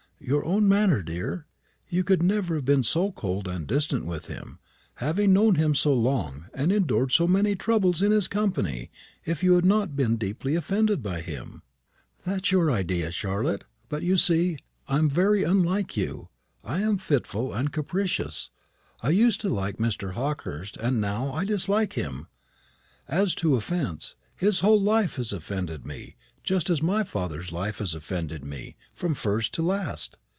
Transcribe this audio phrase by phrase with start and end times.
[0.23, 1.47] "Your own manner, dear.
[1.89, 4.59] You could never have been so cold and distant with him
[4.97, 8.91] having known him so long, and endured so many troubles in his company
[9.25, 11.63] if you had not been deeply offended by him."
[12.23, 16.29] "That is your idea, Charlotte; but, you see, I am very unlike you.
[16.63, 18.51] I am fitful and capricious.
[19.01, 20.11] I used to like Mr.
[20.11, 22.27] Hawkehurst, and now I dislike him.
[23.07, 27.93] As to offence, his whole life has offended me, just as my father's life has
[27.93, 30.17] offended me, from first to last.